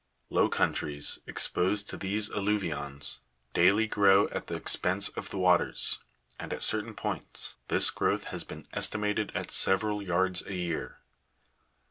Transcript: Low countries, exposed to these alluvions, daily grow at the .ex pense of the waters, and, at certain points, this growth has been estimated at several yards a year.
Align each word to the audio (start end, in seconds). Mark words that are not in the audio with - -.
Low 0.31 0.49
countries, 0.49 1.19
exposed 1.27 1.87
to 1.89 1.95
these 1.95 2.27
alluvions, 2.31 3.19
daily 3.53 3.85
grow 3.85 4.27
at 4.29 4.47
the 4.47 4.55
.ex 4.55 4.75
pense 4.75 5.09
of 5.09 5.29
the 5.29 5.37
waters, 5.37 5.99
and, 6.39 6.51
at 6.51 6.63
certain 6.63 6.95
points, 6.95 7.55
this 7.67 7.91
growth 7.91 8.23
has 8.33 8.43
been 8.43 8.67
estimated 8.73 9.31
at 9.35 9.51
several 9.51 10.01
yards 10.01 10.43
a 10.47 10.55
year. 10.55 11.01